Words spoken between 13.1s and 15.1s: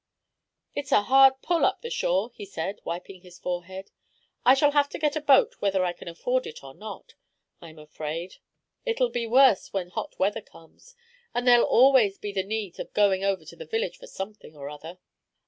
over to the village for something or other."